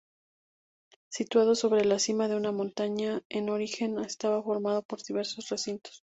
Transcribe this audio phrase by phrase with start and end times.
[1.11, 6.01] Situado sobre la cima de una montaña, en origen estaba formado por diversos recintos.